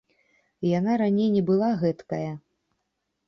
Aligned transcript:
Яна 0.77 0.95
раней 1.01 1.29
не 1.35 1.43
была 1.49 1.69
гэткая! 1.83 2.31